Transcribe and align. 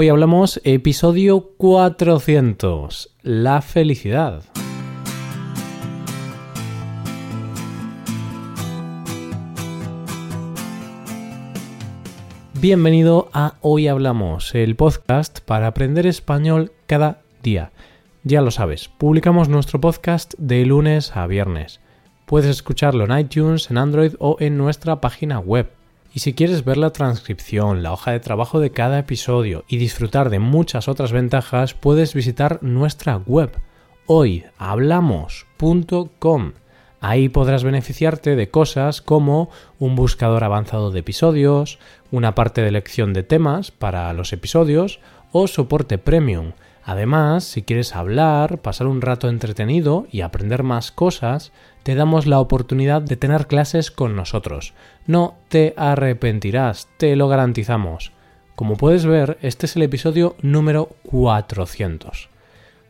Hoy 0.00 0.10
hablamos 0.10 0.60
episodio 0.62 1.54
400, 1.56 3.16
la 3.22 3.60
felicidad. 3.62 4.44
Bienvenido 12.60 13.28
a 13.32 13.54
Hoy 13.60 13.88
Hablamos, 13.88 14.54
el 14.54 14.76
podcast 14.76 15.40
para 15.40 15.66
aprender 15.66 16.06
español 16.06 16.70
cada 16.86 17.22
día. 17.42 17.72
Ya 18.22 18.40
lo 18.40 18.52
sabes, 18.52 18.88
publicamos 18.88 19.48
nuestro 19.48 19.80
podcast 19.80 20.34
de 20.38 20.64
lunes 20.64 21.16
a 21.16 21.26
viernes. 21.26 21.80
Puedes 22.24 22.50
escucharlo 22.50 23.04
en 23.04 23.18
iTunes, 23.18 23.68
en 23.68 23.78
Android 23.78 24.14
o 24.20 24.36
en 24.38 24.58
nuestra 24.58 25.00
página 25.00 25.40
web. 25.40 25.72
Y 26.12 26.20
si 26.20 26.32
quieres 26.32 26.64
ver 26.64 26.78
la 26.78 26.90
transcripción, 26.90 27.82
la 27.82 27.92
hoja 27.92 28.12
de 28.12 28.20
trabajo 28.20 28.60
de 28.60 28.70
cada 28.70 28.98
episodio 28.98 29.64
y 29.68 29.76
disfrutar 29.76 30.30
de 30.30 30.38
muchas 30.38 30.88
otras 30.88 31.12
ventajas, 31.12 31.74
puedes 31.74 32.14
visitar 32.14 32.62
nuestra 32.62 33.18
web 33.18 33.50
hoyhablamos.com. 34.06 36.52
Ahí 37.00 37.28
podrás 37.28 37.62
beneficiarte 37.62 38.34
de 38.34 38.50
cosas 38.50 39.02
como 39.02 39.50
un 39.78 39.94
buscador 39.94 40.42
avanzado 40.42 40.90
de 40.90 40.98
episodios, 41.00 41.78
una 42.10 42.34
parte 42.34 42.62
de 42.62 42.68
elección 42.68 43.12
de 43.12 43.22
temas 43.22 43.70
para 43.70 44.10
los 44.14 44.32
episodios 44.32 45.00
o 45.30 45.46
soporte 45.46 45.98
premium. 45.98 46.52
Además, 46.88 47.44
si 47.44 47.60
quieres 47.60 47.94
hablar, 47.94 48.62
pasar 48.62 48.86
un 48.86 49.02
rato 49.02 49.28
entretenido 49.28 50.06
y 50.10 50.22
aprender 50.22 50.62
más 50.62 50.90
cosas, 50.90 51.52
te 51.82 51.94
damos 51.94 52.26
la 52.26 52.40
oportunidad 52.40 53.02
de 53.02 53.18
tener 53.18 53.46
clases 53.46 53.90
con 53.90 54.16
nosotros. 54.16 54.72
No 55.06 55.34
te 55.50 55.74
arrepentirás, 55.76 56.88
te 56.96 57.14
lo 57.14 57.28
garantizamos. 57.28 58.12
Como 58.56 58.78
puedes 58.78 59.04
ver, 59.04 59.36
este 59.42 59.66
es 59.66 59.76
el 59.76 59.82
episodio 59.82 60.34
número 60.40 60.88
400. 61.02 62.30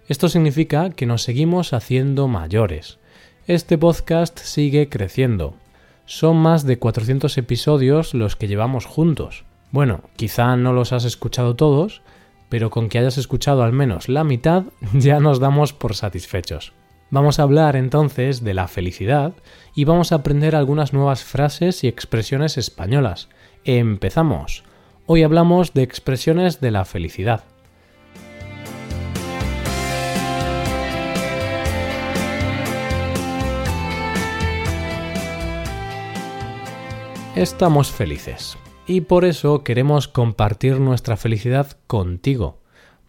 Esto 0.07 0.29
significa 0.29 0.91
que 0.91 1.07
nos 1.07 1.23
seguimos 1.23 1.73
haciendo 1.73 2.29
mayores. 2.29 3.01
Este 3.49 3.79
podcast 3.79 4.39
sigue 4.39 4.89
creciendo. 4.89 5.55
Son 6.07 6.37
más 6.37 6.65
de 6.65 6.79
400 6.79 7.37
episodios 7.37 8.15
los 8.15 8.37
que 8.37 8.47
llevamos 8.47 8.87
juntos. 8.87 9.45
Bueno, 9.73 10.03
quizá 10.15 10.55
no 10.55 10.73
los 10.73 10.93
has 10.93 11.05
escuchado 11.05 11.57
todos, 11.57 12.01
pero 12.49 12.71
con 12.71 12.89
que 12.89 12.99
hayas 12.99 13.19
escuchado 13.19 13.63
al 13.63 13.73
menos 13.73 14.09
la 14.09 14.25
mitad 14.25 14.65
ya 14.95 15.21
nos 15.21 15.41
damos 15.41 15.73
por 15.73 15.95
satisfechos. 15.95 16.73
Vamos 17.11 17.39
a 17.39 17.43
hablar 17.43 17.75
entonces 17.77 18.45
de 18.45 18.53
la 18.53 18.69
felicidad 18.69 19.33
y 19.75 19.85
vamos 19.85 20.13
a 20.13 20.17
aprender 20.17 20.55
algunas 20.55 20.93
nuevas 20.93 21.25
frases 21.25 21.83
y 21.83 21.89
expresiones 21.89 22.59
españolas. 22.59 23.29
Empezamos. 23.65 24.65
Hoy 25.07 25.23
hablamos 25.23 25.73
de 25.73 25.83
expresiones 25.83 26.61
de 26.61 26.71
la 26.71 26.85
felicidad. 26.85 27.45
Estamos 37.35 37.91
felices 37.91 38.59
y 38.89 39.03
por 39.03 39.27
eso 39.27 39.63
queremos 39.63 40.09
compartir 40.09 40.81
nuestra 40.81 41.19
felicidad 41.19 41.77
contigo. 41.87 42.59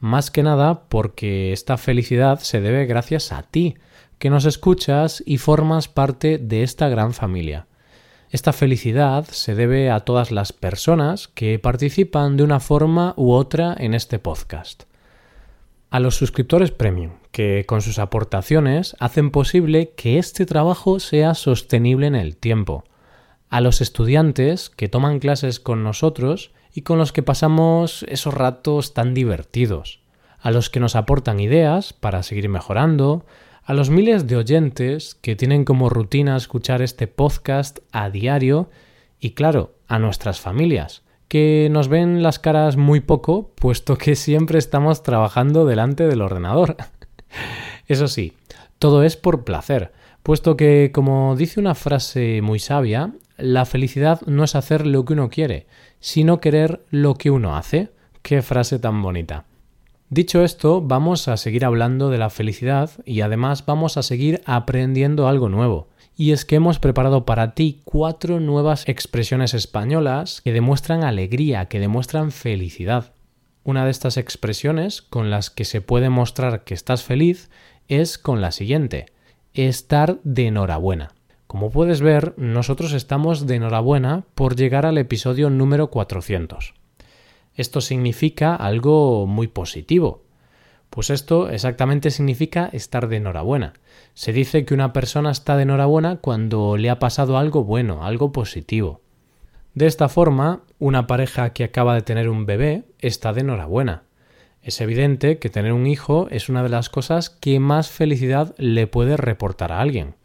Más 0.02 0.30
que 0.30 0.44
nada 0.44 0.84
porque 0.90 1.54
esta 1.54 1.78
felicidad 1.78 2.40
se 2.40 2.60
debe 2.60 2.86
gracias 2.86 3.32
a 3.32 3.44
ti, 3.44 3.78
que 4.18 4.30
nos 4.30 4.44
escuchas 4.44 5.24
y 5.26 5.38
formas 5.38 5.88
parte 5.88 6.38
de 6.38 6.64
esta 6.64 6.90
gran 6.90 7.14
familia. 7.14 7.68
Esta 8.30 8.52
felicidad 8.52 9.26
se 9.26 9.56
debe 9.56 9.90
a 9.90 10.02
todas 10.02 10.32
las 10.32 10.52
personas 10.52 11.30
que 11.30 11.58
participan 11.60 12.36
de 12.36 12.44
una 12.44 12.60
forma 12.60 13.14
u 13.16 13.32
otra 13.32 13.74
en 13.80 13.94
este 13.94 14.20
podcast. 14.20 14.84
A 15.90 16.02
los 16.02 16.16
suscriptores 16.16 16.72
premium, 16.72 17.14
que 17.32 17.64
con 17.66 17.82
sus 17.82 18.00
aportaciones 18.00 18.98
hacen 19.00 19.32
posible 19.32 19.94
que 19.96 20.20
este 20.20 20.46
trabajo 20.46 21.00
sea 21.00 21.34
sostenible 21.36 22.06
en 22.06 22.16
el 22.16 22.36
tiempo. 22.36 22.84
A 23.50 23.62
los 23.62 23.82
estudiantes 23.82 24.70
que 24.70 24.90
toman 24.90 25.20
clases 25.20 25.60
con 25.60 25.84
nosotros 25.84 26.52
y 26.74 26.82
con 26.82 26.98
los 27.00 27.12
que 27.12 27.24
pasamos 27.24 28.06
esos 28.08 28.34
ratos 28.34 28.94
tan 28.94 29.14
divertidos. 29.14 30.02
A 30.40 30.52
los 30.52 30.70
que 30.70 30.80
nos 30.80 30.96
aportan 30.96 31.40
ideas 31.40 31.92
para 31.94 32.24
seguir 32.24 32.48
mejorando, 32.48 33.26
a 33.64 33.74
los 33.74 33.90
miles 33.90 34.28
de 34.28 34.36
oyentes 34.36 35.16
que 35.16 35.36
tienen 35.36 35.66
como 35.66 35.90
rutina 35.90 36.36
escuchar 36.36 36.82
este 36.82 37.08
podcast 37.08 37.80
a 37.92 38.10
diario 38.10 38.70
y 39.20 39.32
claro, 39.32 39.76
a 39.88 40.00
nuestras 40.00 40.40
familias, 40.40 41.04
que 41.28 41.70
nos 41.72 41.88
ven 41.88 42.24
las 42.24 42.40
caras 42.40 42.78
muy 42.78 43.00
poco, 43.00 43.52
puesto 43.56 43.98
que 43.98 44.16
siempre 44.16 44.60
estamos 44.60 45.04
trabajando 45.04 45.66
delante 45.66 46.08
del 46.08 46.22
ordenador. 46.22 46.78
Eso 47.88 48.08
sí, 48.08 48.34
todo 48.80 49.04
es 49.04 49.18
por 49.18 49.44
placer, 49.44 49.92
puesto 50.24 50.56
que, 50.56 50.92
como 50.94 51.36
dice 51.36 51.60
una 51.60 51.76
frase 51.76 52.42
muy 52.42 52.60
sabia, 52.60 53.12
la 53.42 53.66
felicidad 53.66 54.22
no 54.26 54.44
es 54.44 54.56
hacer 54.56 54.86
lo 54.86 55.06
que 55.06 55.14
uno 55.14 55.30
quiere, 55.30 55.68
sino 56.00 56.40
querer 56.40 56.82
lo 56.90 57.16
que 57.16 57.32
uno 57.32 57.56
hace. 57.56 57.90
Qué 58.22 58.42
frase 58.42 58.80
tan 58.80 59.02
bonita. 59.02 59.46
Dicho 60.10 60.44
esto, 60.44 60.82
vamos 60.82 61.28
a 61.28 61.38
seguir 61.38 61.66
hablando 61.66 62.10
de 62.10 62.18
la 62.18 62.30
felicidad 62.30 62.90
y 63.06 63.22
además 63.22 63.66
vamos 63.66 63.96
a 63.96 64.04
seguir 64.04 64.42
aprendiendo 64.46 65.28
algo 65.28 65.50
nuevo. 65.50 65.88
Y 66.18 66.32
es 66.32 66.46
que 66.46 66.56
hemos 66.56 66.80
preparado 66.80 67.26
para 67.26 67.54
ti 67.54 67.80
cuatro 67.86 68.40
nuevas 68.40 68.88
expresiones 68.88 69.54
españolas 69.54 70.42
que 70.42 70.52
demuestran 70.52 71.04
alegría, 71.04 71.66
que 71.66 71.80
demuestran 71.80 72.32
felicidad. 72.32 73.14
Una 73.64 73.86
de 73.86 73.92
estas 73.92 74.18
expresiones 74.18 75.04
con 75.04 75.30
las 75.30 75.52
que 75.52 75.64
se 75.64 75.80
puede 75.80 76.10
mostrar 76.10 76.64
que 76.64 76.74
estás 76.74 77.04
feliz 77.04 77.50
es 77.88 78.18
con 78.18 78.42
la 78.42 78.52
siguiente, 78.52 79.06
estar 79.54 80.20
de 80.24 80.48
enhorabuena. 80.48 81.12
Como 81.50 81.72
puedes 81.72 82.00
ver, 82.00 82.36
nosotros 82.38 82.94
estamos 82.94 83.48
de 83.48 83.56
enhorabuena 83.56 84.24
por 84.36 84.56
llegar 84.56 84.86
al 84.86 85.00
episodio 85.00 85.50
número 85.50 85.90
400. 85.90 86.76
Esto 87.56 87.82
significa 87.82 88.54
algo 88.54 89.26
muy 89.26 89.48
positivo. 89.48 90.22
Pues 90.92 91.10
esto 91.10 91.50
exactamente 91.50 92.12
significa 92.12 92.70
estar 92.72 93.08
de 93.08 93.18
enhorabuena. 93.18 93.74
Se 94.14 94.32
dice 94.32 94.64
que 94.64 94.76
una 94.76 94.94
persona 94.94 95.32
está 95.32 95.58
de 95.58 95.64
enhorabuena 95.64 96.18
cuando 96.18 96.78
le 96.78 96.92
ha 96.92 97.00
pasado 97.00 97.36
algo 97.40 97.64
bueno, 97.64 98.06
algo 98.06 98.32
positivo. 98.32 99.02
De 99.74 99.88
esta 99.88 100.08
forma, 100.08 100.62
una 100.78 101.08
pareja 101.08 101.52
que 101.52 101.64
acaba 101.64 101.96
de 101.96 102.04
tener 102.04 102.30
un 102.30 102.46
bebé 102.46 102.84
está 103.00 103.34
de 103.34 103.42
enhorabuena. 103.42 104.04
Es 104.62 104.82
evidente 104.82 105.40
que 105.40 105.50
tener 105.50 105.74
un 105.74 105.88
hijo 105.88 106.28
es 106.30 106.48
una 106.48 106.62
de 106.62 106.70
las 106.70 106.90
cosas 106.90 107.32
que 107.32 107.60
más 107.60 107.90
felicidad 107.90 108.54
le 108.60 108.86
puede 108.86 109.18
reportar 109.18 109.72
a 109.72 109.82
alguien. 109.82 110.19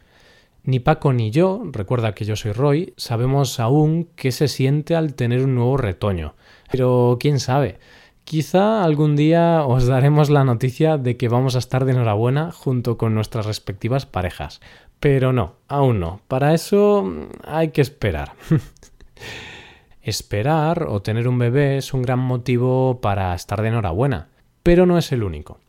Ni 0.67 0.81
Paco 0.81 1.13
ni 1.13 1.31
yo, 1.31 1.63
recuerda 1.73 2.15
que 2.15 2.25
yo 2.25 2.37
soy 2.37 2.53
Roy, 2.53 2.95
sabemos 2.97 3.61
aún 3.61 4.09
qué 4.17 4.33
se 4.33 4.49
siente 4.49 4.97
al 4.97 5.15
tener 5.15 5.45
un 5.45 5.55
nuevo 5.55 5.77
retoño. 5.77 6.35
Pero 6.71 7.19
quién 7.21 7.39
sabe, 7.39 7.79
quizá 8.25 8.83
algún 8.83 9.15
día 9.15 9.63
os 9.67 9.87
daremos 9.87 10.31
la 10.31 10.43
noticia 10.43 10.97
de 10.97 11.19
que 11.19 11.29
vamos 11.29 11.55
a 11.55 11.59
estar 11.59 11.85
de 11.85 11.93
enhorabuena 11.93 12.51
junto 12.51 12.97
con 12.97 13.15
nuestras 13.15 13.45
respectivas 13.45 14.07
parejas. 14.07 14.63
Pero 15.01 15.35
no, 15.35 15.57
aún 15.69 16.01
no. 16.01 16.23
Para 16.29 16.55
eso 16.55 17.13
hay 17.45 17.69
que 17.69 17.83
esperar. 17.83 18.33
esperar 20.01 20.87
o 20.89 21.03
tener 21.03 21.29
un 21.29 21.39
bebé 21.39 21.77
es 21.77 21.93
un 21.93 22.01
gran 22.01 22.21
motivo 22.21 23.03
para 23.03 23.35
estar 23.35 23.61
de 23.61 23.69
enhorabuena, 23.69 24.29
pero 24.63 24.87
no 24.87 24.97
es 24.97 25.13
el 25.13 25.25
único. 25.25 25.61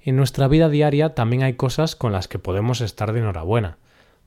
En 0.00 0.14
nuestra 0.14 0.46
vida 0.46 0.68
diaria 0.68 1.14
también 1.16 1.42
hay 1.42 1.54
cosas 1.54 1.96
con 1.96 2.12
las 2.12 2.28
que 2.28 2.38
podemos 2.38 2.80
estar 2.82 3.12
de 3.12 3.18
enhorabuena. 3.18 3.78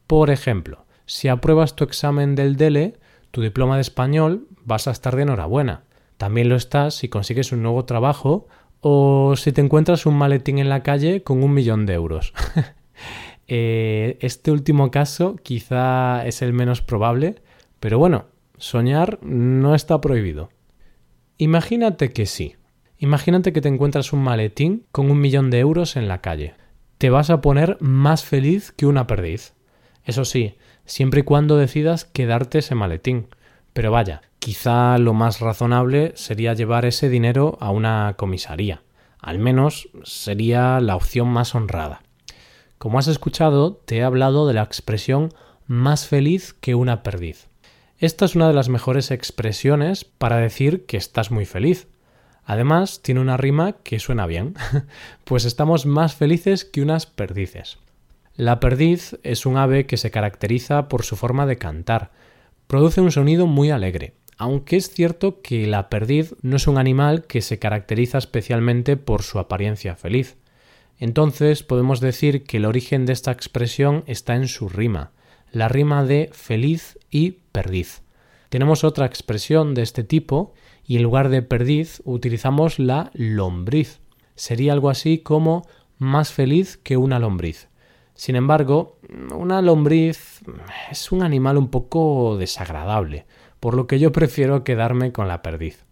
Por 0.08 0.30
ejemplo, 0.30 0.86
si 1.06 1.28
apruebas 1.28 1.76
tu 1.76 1.84
examen 1.84 2.36
del 2.36 2.56
DELE, 2.56 2.98
tu 3.32 3.42
diploma 3.42 3.76
de 3.76 3.82
español, 3.82 4.48
vas 4.64 4.88
a 4.88 4.92
estar 4.92 5.16
de 5.16 5.24
enhorabuena. 5.24 5.84
También 6.18 6.50
lo 6.50 6.56
estás 6.56 6.96
si 6.96 7.10
consigues 7.10 7.52
un 7.52 7.62
nuevo 7.62 7.86
trabajo 7.86 8.48
o 8.82 9.36
si 9.36 9.52
te 9.52 9.62
encuentras 9.62 10.06
un 10.06 10.18
maletín 10.18 10.60
en 10.60 10.70
la 10.70 10.84
calle 10.84 11.24
con 11.24 11.44
un 11.44 11.54
millón 11.54 11.86
de 11.86 11.94
euros. 11.94 12.34
Eh, 13.50 14.18
este 14.20 14.52
último 14.52 14.92
caso 14.92 15.38
quizá 15.42 16.26
es 16.26 16.42
el 16.42 16.52
menos 16.52 16.82
probable, 16.82 17.36
pero 17.80 17.98
bueno, 17.98 18.26
soñar 18.58 19.20
no 19.24 19.74
está 19.74 20.02
prohibido. 20.02 20.50
Imagínate 21.38 22.12
que 22.12 22.26
sí. 22.26 22.58
Imagínate 22.98 23.54
que 23.54 23.62
te 23.62 23.70
encuentras 23.70 24.12
un 24.12 24.22
maletín 24.22 24.86
con 24.92 25.10
un 25.10 25.22
millón 25.22 25.50
de 25.50 25.60
euros 25.60 25.96
en 25.96 26.10
la 26.10 26.20
calle. 26.20 26.56
Te 26.98 27.10
vas 27.10 27.30
a 27.30 27.40
poner 27.40 27.78
más 27.80 28.26
feliz 28.26 28.74
que 28.74 28.86
una 28.86 29.08
perdiz. 29.08 29.54
Eso 30.08 30.24
sí, 30.24 30.56
siempre 30.86 31.20
y 31.20 31.24
cuando 31.24 31.58
decidas 31.58 32.06
quedarte 32.06 32.60
ese 32.60 32.76
maletín. 32.76 33.28
Pero 33.74 33.92
vaya, 33.92 34.22
quizá 34.40 34.98
lo 34.98 35.14
más 35.14 35.42
razonable 35.42 36.14
sería 36.16 36.54
llevar 36.54 36.86
ese 36.86 37.10
dinero 37.10 37.58
a 37.60 37.72
una 37.72 38.16
comisaría. 38.18 38.82
Al 39.20 39.38
menos 39.38 39.90
sería 40.04 40.80
la 40.80 40.96
opción 40.96 41.28
más 41.28 41.56
honrada. 41.56 42.04
Como 42.78 43.00
has 43.00 43.08
escuchado, 43.08 43.74
te 43.74 43.98
he 43.98 44.04
hablado 44.04 44.48
de 44.48 44.54
la 44.54 44.64
expresión 44.64 45.34
más 45.68 46.08
feliz 46.08 46.54
que 46.54 46.74
una 46.74 47.04
perdiz. 47.04 47.50
Esta 47.98 48.24
es 48.24 48.36
una 48.36 48.48
de 48.48 48.54
las 48.54 48.70
mejores 48.70 49.12
expresiones 49.12 50.06
para 50.06 50.38
decir 50.38 50.86
que 50.86 50.96
estás 50.96 51.32
muy 51.32 51.46
feliz. 51.46 51.90
Además, 52.46 53.02
tiene 53.02 53.20
una 53.20 53.36
rima 53.36 53.74
que 53.74 54.00
suena 54.00 54.26
bien, 54.26 54.56
pues 55.26 55.44
estamos 55.44 55.86
más 55.86 56.16
felices 56.16 56.64
que 56.64 56.82
unas 56.82 57.08
perdices. 57.08 57.78
La 58.38 58.60
perdiz 58.60 59.18
es 59.24 59.48
un 59.48 59.58
ave 59.58 59.88
que 59.88 59.98
se 59.98 60.12
caracteriza 60.12 60.90
por 60.90 61.02
su 61.02 61.16
forma 61.16 61.48
de 61.48 61.58
cantar. 61.58 62.12
Produce 62.68 63.02
un 63.02 63.12
sonido 63.12 63.48
muy 63.48 63.72
alegre, 63.72 64.14
aunque 64.38 64.76
es 64.76 64.92
cierto 64.92 65.42
que 65.42 65.66
la 65.66 65.90
perdiz 65.90 66.36
no 66.44 66.58
es 66.58 66.68
un 66.68 66.78
animal 66.78 67.26
que 67.26 67.42
se 67.42 67.58
caracteriza 67.58 68.20
especialmente 68.20 68.96
por 68.96 69.24
su 69.24 69.40
apariencia 69.40 69.96
feliz. 69.96 70.38
Entonces 71.00 71.64
podemos 71.64 72.00
decir 72.00 72.44
que 72.44 72.58
el 72.58 72.66
origen 72.66 73.08
de 73.08 73.14
esta 73.14 73.32
expresión 73.32 74.04
está 74.06 74.36
en 74.36 74.48
su 74.48 74.70
rima, 74.70 75.14
la 75.52 75.68
rima 75.68 76.04
de 76.04 76.30
feliz 76.32 77.00
y 77.10 77.40
perdiz. 77.52 78.04
Tenemos 78.50 78.84
otra 78.84 79.08
expresión 79.08 79.74
de 79.74 79.82
este 79.82 80.04
tipo 80.04 80.54
y 80.86 80.98
en 80.98 81.04
lugar 81.04 81.30
de 81.30 81.42
perdiz 81.42 82.04
utilizamos 82.06 82.78
la 82.78 83.10
lombriz. 83.16 84.00
Sería 84.36 84.74
algo 84.74 84.92
así 84.92 85.18
como 85.18 85.68
más 85.98 86.32
feliz 86.32 86.78
que 86.78 86.98
una 86.98 87.18
lombriz. 87.18 87.68
Sin 88.18 88.36
embargo, 88.36 88.98
una 89.34 89.62
lombriz 89.62 90.42
es 90.90 91.12
un 91.12 91.22
animal 91.22 91.56
un 91.56 91.70
poco 91.70 92.36
desagradable, 92.36 93.28
por 93.60 93.76
lo 93.76 93.86
que 93.86 94.00
yo 94.00 94.12
prefiero 94.12 94.64
quedarme 94.64 95.12
con 95.12 95.28
la 95.28 95.44
perdiz. 95.44 95.86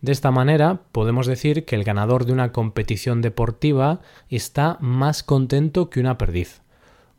De 0.00 0.12
esta 0.12 0.30
manera, 0.30 0.82
podemos 0.92 1.26
decir 1.26 1.64
que 1.64 1.74
el 1.74 1.82
ganador 1.82 2.24
de 2.24 2.32
una 2.32 2.52
competición 2.52 3.20
deportiva 3.20 4.00
está 4.28 4.78
más 4.80 5.24
contento 5.24 5.90
que 5.90 5.98
una 5.98 6.18
perdiz, 6.18 6.62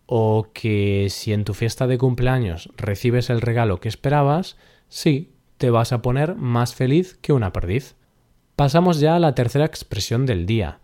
o 0.05 0.47
que 0.53 1.07
si 1.09 1.33
en 1.33 1.43
tu 1.43 1.53
fiesta 1.53 1.85
de 1.85 1.97
cumpleaños 1.97 2.69
recibes 2.77 3.29
el 3.29 3.41
regalo 3.41 3.81
que 3.81 3.89
esperabas, 3.89 4.55
sí, 4.87 5.33
te 5.57 5.71
vas 5.71 5.91
a 5.91 6.01
poner 6.01 6.35
más 6.35 6.73
feliz 6.73 7.19
que 7.21 7.33
una 7.33 7.51
perdiz. 7.51 7.95
Pasamos 8.55 9.01
ya 9.01 9.17
a 9.17 9.19
la 9.19 9.35
tercera 9.35 9.65
expresión 9.65 10.25
del 10.25 10.45
día, 10.45 10.79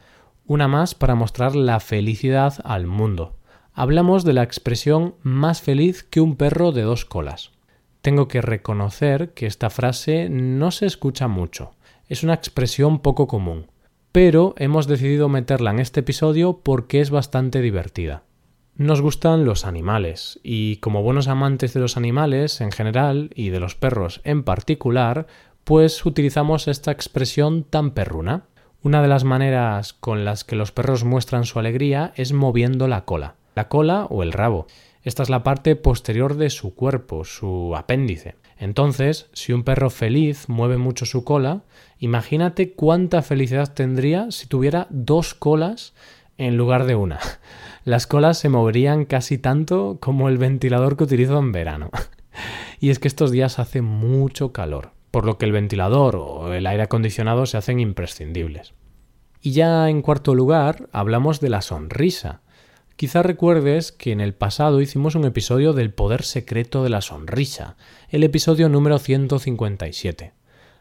una 0.46 0.68
más 0.68 0.96
para 0.96 1.16
mostrar 1.16 1.56
la 1.56 1.80
felicidad 1.80 2.56
al 2.66 2.88
mundo. 2.88 3.38
Hablamos 3.76 4.24
de 4.24 4.34
la 4.34 4.44
expresión 4.44 5.16
más 5.24 5.62
feliz 5.62 6.04
que 6.04 6.22
un 6.22 6.36
perro 6.36 6.72
de 6.72 6.84
dos 6.84 7.06
colas. 7.06 7.50
Tengo 8.04 8.28
que 8.28 8.40
reconocer 8.40 9.34
que 9.34 9.48
esta 9.48 9.72
frase 9.72 10.30
no 10.30 10.70
se 10.70 10.86
escucha 10.86 11.28
mucho, 11.28 11.72
es 12.08 12.22
una 12.22 12.36
expresión 12.36 13.00
poco 13.00 13.26
común, 13.26 13.72
pero 14.12 14.54
hemos 14.58 14.86
decidido 14.86 15.28
meterla 15.28 15.72
en 15.72 15.80
este 15.80 16.02
episodio 16.02 16.60
porque 16.62 17.02
es 17.02 17.10
bastante 17.10 17.62
divertida. 17.62 18.22
Nos 18.76 19.02
gustan 19.02 19.44
los 19.44 19.66
animales 19.66 20.40
y 20.44 20.76
como 20.78 21.02
buenos 21.02 21.28
amantes 21.28 21.74
de 21.74 21.80
los 21.80 21.98
animales 21.98 22.62
en 22.62 22.72
general 22.72 23.32
y 23.34 23.50
de 23.50 23.60
los 23.60 23.74
perros 23.74 24.22
en 24.24 24.44
particular, 24.44 25.26
pues 25.64 26.06
utilizamos 26.06 26.68
esta 26.68 26.92
expresión 26.92 27.64
tan 27.64 27.90
perruna. 27.92 28.44
Una 28.84 29.02
de 29.02 29.08
las 29.08 29.24
maneras 29.24 29.94
con 29.94 30.26
las 30.26 30.44
que 30.44 30.56
los 30.56 30.72
perros 30.72 31.04
muestran 31.04 31.46
su 31.46 31.58
alegría 31.58 32.14
es 32.16 32.34
moviendo 32.34 32.88
la 32.88 33.06
cola, 33.06 33.36
la 33.56 33.68
cola 33.68 34.06
o 34.10 34.24
el 34.24 34.32
rabo. 34.32 34.68
Esta 35.04 35.24
es 35.24 35.30
la 35.30 35.44
parte 35.44 35.76
posterior 35.76 36.36
de 36.36 36.50
su 36.50 36.76
cuerpo, 36.76 37.26
su 37.26 37.74
apéndice. 37.76 38.36
Entonces, 38.58 39.30
si 39.34 39.52
un 39.52 39.64
perro 39.64 39.90
feliz 39.90 40.48
mueve 40.48 40.78
mucho 40.78 41.06
su 41.06 41.24
cola, 41.24 41.64
imagínate 42.00 42.74
cuánta 42.74 43.22
felicidad 43.22 43.74
tendría 43.74 44.32
si 44.32 44.48
tuviera 44.48 44.88
dos 44.90 45.34
colas 45.34 45.94
en 46.38 46.58
lugar 46.58 46.86
de 46.86 46.96
una. 46.96 47.20
Las 47.84 48.08
colas 48.08 48.38
se 48.38 48.50
moverían 48.50 49.06
casi 49.06 49.38
tanto 49.38 49.98
como 50.00 50.30
el 50.30 50.38
ventilador 50.38 50.96
que 50.96 51.04
utilizo 51.04 51.38
en 51.40 51.52
verano. 51.52 51.90
y 52.80 52.90
es 52.90 53.00
que 53.00 53.08
estos 53.08 53.32
días 53.32 53.60
hace 53.60 53.82
mucho 53.82 54.54
calor, 54.54 54.92
por 55.12 55.26
lo 55.26 55.38
que 55.38 55.46
el 55.46 55.52
ventilador 55.52 56.16
o 56.16 56.54
el 56.54 56.66
aire 56.66 56.84
acondicionado 56.84 57.46
se 57.46 57.58
hacen 57.58 57.80
imprescindibles. 57.80 58.74
Y 59.42 59.52
ya 59.52 59.90
en 59.90 60.02
cuarto 60.02 60.36
lugar, 60.36 60.88
hablamos 60.94 61.42
de 61.42 61.50
la 61.50 61.62
sonrisa. 61.62 62.42
Quizá 62.96 63.24
recuerdes 63.24 63.92
que 63.92 64.12
en 64.12 64.22
el 64.22 64.36
pasado 64.36 64.80
hicimos 64.80 65.16
un 65.16 65.26
episodio 65.26 65.74
del 65.74 65.92
poder 65.92 66.22
secreto 66.24 66.84
de 66.84 66.90
la 66.90 67.02
sonrisa, 67.02 67.76
el 68.10 68.24
episodio 68.24 68.70
número 68.70 69.00
157. 69.00 70.34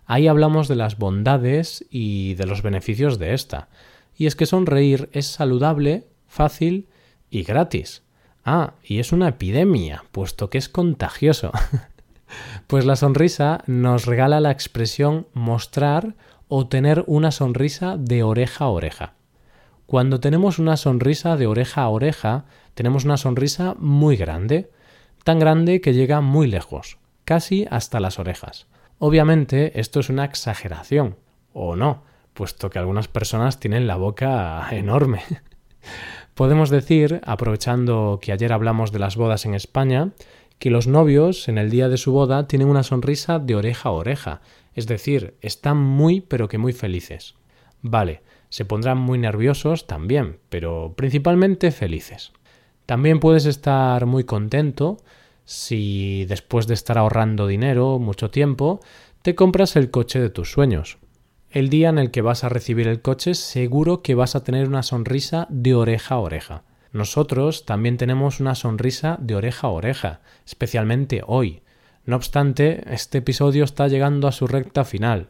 Ahí 0.04 0.28
hablamos 0.28 0.68
de 0.68 0.76
las 0.76 0.98
bondades 0.98 1.86
y 1.90 2.34
de 2.34 2.46
los 2.46 2.62
beneficios 2.62 3.18
de 3.18 3.32
esta, 3.32 3.70
y 4.14 4.26
es 4.26 4.36
que 4.36 4.44
sonreír 4.44 5.08
es 5.12 5.26
saludable, 5.26 6.06
fácil 6.26 6.88
y 7.30 7.44
gratis. 7.44 8.02
Ah, 8.44 8.74
y 8.84 8.98
es 8.98 9.12
una 9.12 9.28
epidemia, 9.28 10.04
puesto 10.12 10.50
que 10.50 10.58
es 10.58 10.68
contagioso. 10.68 11.50
pues 12.66 12.84
la 12.84 12.96
sonrisa 12.96 13.62
nos 13.66 14.04
regala 14.04 14.40
la 14.40 14.50
expresión 14.50 15.28
mostrar 15.32 16.14
o 16.48 16.68
tener 16.68 17.04
una 17.06 17.30
sonrisa 17.30 17.96
de 17.96 18.22
oreja 18.22 18.66
a 18.66 18.68
oreja. 18.68 19.14
Cuando 19.92 20.20
tenemos 20.20 20.58
una 20.58 20.78
sonrisa 20.78 21.36
de 21.36 21.46
oreja 21.46 21.82
a 21.82 21.90
oreja, 21.90 22.46
tenemos 22.72 23.04
una 23.04 23.18
sonrisa 23.18 23.74
muy 23.78 24.16
grande, 24.16 24.70
tan 25.22 25.38
grande 25.38 25.82
que 25.82 25.92
llega 25.92 26.22
muy 26.22 26.46
lejos, 26.46 26.96
casi 27.26 27.66
hasta 27.70 28.00
las 28.00 28.18
orejas. 28.18 28.68
Obviamente 28.98 29.78
esto 29.78 30.00
es 30.00 30.08
una 30.08 30.24
exageración, 30.24 31.16
o 31.52 31.76
no, 31.76 32.04
puesto 32.32 32.70
que 32.70 32.78
algunas 32.78 33.06
personas 33.08 33.60
tienen 33.60 33.86
la 33.86 33.96
boca 33.96 34.66
enorme. 34.74 35.24
Podemos 36.32 36.70
decir, 36.70 37.20
aprovechando 37.26 38.18
que 38.22 38.32
ayer 38.32 38.54
hablamos 38.54 38.92
de 38.92 38.98
las 38.98 39.16
bodas 39.16 39.44
en 39.44 39.54
España, 39.54 40.12
que 40.58 40.70
los 40.70 40.86
novios 40.86 41.48
en 41.48 41.58
el 41.58 41.68
día 41.68 41.90
de 41.90 41.98
su 41.98 42.12
boda 42.12 42.48
tienen 42.48 42.68
una 42.68 42.82
sonrisa 42.82 43.38
de 43.38 43.56
oreja 43.56 43.90
a 43.90 43.92
oreja, 43.92 44.40
es 44.72 44.86
decir, 44.86 45.36
están 45.42 45.76
muy 45.76 46.22
pero 46.22 46.48
que 46.48 46.56
muy 46.56 46.72
felices. 46.72 47.34
Vale, 47.82 48.22
se 48.52 48.66
pondrán 48.66 48.98
muy 48.98 49.16
nerviosos 49.16 49.86
también, 49.86 50.36
pero 50.50 50.92
principalmente 50.94 51.70
felices. 51.70 52.32
También 52.84 53.18
puedes 53.18 53.46
estar 53.46 54.04
muy 54.04 54.24
contento 54.24 54.98
si 55.46 56.26
después 56.26 56.66
de 56.66 56.74
estar 56.74 56.98
ahorrando 56.98 57.46
dinero 57.46 57.98
mucho 57.98 58.30
tiempo, 58.30 58.80
te 59.22 59.34
compras 59.34 59.74
el 59.76 59.90
coche 59.90 60.20
de 60.20 60.28
tus 60.28 60.52
sueños. 60.52 60.98
El 61.48 61.70
día 61.70 61.88
en 61.88 61.98
el 61.98 62.10
que 62.10 62.20
vas 62.20 62.44
a 62.44 62.50
recibir 62.50 62.88
el 62.88 63.00
coche 63.00 63.32
seguro 63.32 64.02
que 64.02 64.14
vas 64.14 64.36
a 64.36 64.44
tener 64.44 64.68
una 64.68 64.82
sonrisa 64.82 65.46
de 65.48 65.74
oreja 65.74 66.16
a 66.16 66.18
oreja. 66.18 66.64
Nosotros 66.92 67.64
también 67.64 67.96
tenemos 67.96 68.38
una 68.38 68.54
sonrisa 68.54 69.16
de 69.18 69.34
oreja 69.34 69.68
a 69.68 69.70
oreja, 69.70 70.20
especialmente 70.44 71.22
hoy. 71.26 71.62
No 72.04 72.16
obstante, 72.16 72.84
este 72.92 73.18
episodio 73.18 73.64
está 73.64 73.88
llegando 73.88 74.28
a 74.28 74.32
su 74.32 74.46
recta 74.46 74.84
final. 74.84 75.28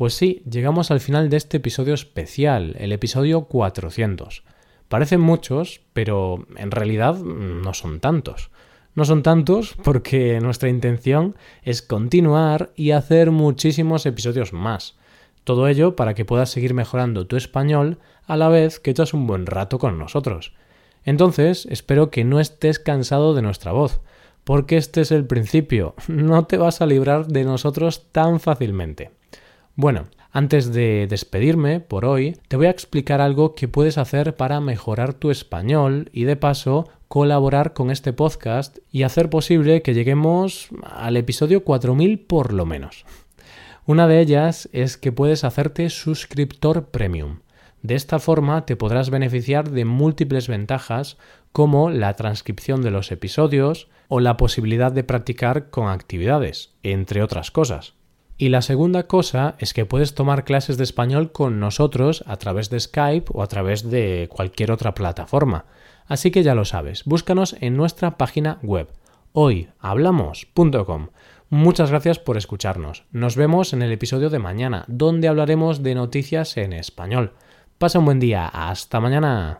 Pues 0.00 0.14
sí, 0.14 0.42
llegamos 0.50 0.90
al 0.90 1.00
final 1.00 1.28
de 1.28 1.36
este 1.36 1.58
episodio 1.58 1.92
especial, 1.92 2.74
el 2.78 2.92
episodio 2.92 3.42
400. 3.44 4.44
Parecen 4.88 5.20
muchos, 5.20 5.82
pero 5.92 6.46
en 6.56 6.70
realidad 6.70 7.16
no 7.16 7.74
son 7.74 8.00
tantos. 8.00 8.50
No 8.94 9.04
son 9.04 9.22
tantos 9.22 9.76
porque 9.84 10.40
nuestra 10.40 10.70
intención 10.70 11.36
es 11.64 11.82
continuar 11.82 12.70
y 12.76 12.92
hacer 12.92 13.30
muchísimos 13.30 14.06
episodios 14.06 14.54
más. 14.54 14.96
Todo 15.44 15.68
ello 15.68 15.96
para 15.96 16.14
que 16.14 16.24
puedas 16.24 16.48
seguir 16.48 16.72
mejorando 16.72 17.26
tu 17.26 17.36
español 17.36 17.98
a 18.26 18.38
la 18.38 18.48
vez 18.48 18.80
que 18.80 18.92
echas 18.92 19.12
un 19.12 19.26
buen 19.26 19.44
rato 19.44 19.78
con 19.78 19.98
nosotros. 19.98 20.54
Entonces, 21.04 21.66
espero 21.68 22.10
que 22.10 22.24
no 22.24 22.40
estés 22.40 22.78
cansado 22.78 23.34
de 23.34 23.42
nuestra 23.42 23.72
voz, 23.72 24.00
porque 24.44 24.78
este 24.78 25.02
es 25.02 25.12
el 25.12 25.26
principio, 25.26 25.94
no 26.08 26.46
te 26.46 26.56
vas 26.56 26.80
a 26.80 26.86
librar 26.86 27.26
de 27.26 27.44
nosotros 27.44 28.10
tan 28.12 28.40
fácilmente. 28.40 29.19
Bueno, 29.80 30.08
antes 30.30 30.74
de 30.74 31.06
despedirme 31.08 31.80
por 31.80 32.04
hoy, 32.04 32.36
te 32.48 32.58
voy 32.58 32.66
a 32.66 32.70
explicar 32.70 33.22
algo 33.22 33.54
que 33.54 33.66
puedes 33.66 33.96
hacer 33.96 34.36
para 34.36 34.60
mejorar 34.60 35.14
tu 35.14 35.30
español 35.30 36.10
y 36.12 36.24
de 36.24 36.36
paso 36.36 36.90
colaborar 37.08 37.72
con 37.72 37.90
este 37.90 38.12
podcast 38.12 38.76
y 38.92 39.04
hacer 39.04 39.30
posible 39.30 39.80
que 39.80 39.94
lleguemos 39.94 40.68
al 40.82 41.16
episodio 41.16 41.64
4000 41.64 42.18
por 42.18 42.52
lo 42.52 42.66
menos. 42.66 43.06
Una 43.86 44.06
de 44.06 44.20
ellas 44.20 44.68
es 44.74 44.98
que 44.98 45.12
puedes 45.12 45.44
hacerte 45.44 45.88
suscriptor 45.88 46.90
premium. 46.90 47.38
De 47.80 47.94
esta 47.94 48.18
forma 48.18 48.66
te 48.66 48.76
podrás 48.76 49.08
beneficiar 49.08 49.70
de 49.70 49.86
múltiples 49.86 50.46
ventajas 50.46 51.16
como 51.52 51.88
la 51.88 52.16
transcripción 52.16 52.82
de 52.82 52.90
los 52.90 53.10
episodios 53.12 53.88
o 54.08 54.20
la 54.20 54.36
posibilidad 54.36 54.92
de 54.92 55.04
practicar 55.04 55.70
con 55.70 55.88
actividades, 55.88 56.74
entre 56.82 57.22
otras 57.22 57.50
cosas. 57.50 57.94
Y 58.40 58.48
la 58.48 58.62
segunda 58.62 59.02
cosa 59.02 59.54
es 59.58 59.74
que 59.74 59.84
puedes 59.84 60.14
tomar 60.14 60.44
clases 60.44 60.78
de 60.78 60.84
español 60.84 61.30
con 61.30 61.60
nosotros 61.60 62.24
a 62.26 62.38
través 62.38 62.70
de 62.70 62.80
Skype 62.80 63.30
o 63.34 63.42
a 63.42 63.46
través 63.48 63.90
de 63.90 64.30
cualquier 64.32 64.72
otra 64.72 64.94
plataforma. 64.94 65.66
Así 66.06 66.30
que 66.30 66.42
ya 66.42 66.54
lo 66.54 66.64
sabes, 66.64 67.04
búscanos 67.04 67.54
en 67.60 67.76
nuestra 67.76 68.16
página 68.16 68.58
web 68.62 68.88
hoyhablamos.com 69.32 71.08
Muchas 71.50 71.90
gracias 71.90 72.18
por 72.18 72.38
escucharnos. 72.38 73.04
Nos 73.12 73.36
vemos 73.36 73.74
en 73.74 73.82
el 73.82 73.92
episodio 73.92 74.30
de 74.30 74.38
mañana, 74.38 74.86
donde 74.88 75.28
hablaremos 75.28 75.82
de 75.82 75.94
noticias 75.94 76.56
en 76.56 76.72
español. 76.72 77.34
Pasa 77.76 77.98
un 77.98 78.06
buen 78.06 78.20
día. 78.20 78.46
Hasta 78.46 79.00
mañana. 79.00 79.58